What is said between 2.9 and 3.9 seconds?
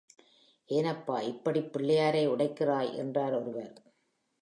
என்றார் ஒருவர்.